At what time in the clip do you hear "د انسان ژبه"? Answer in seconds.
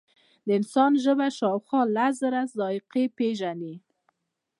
0.45-1.27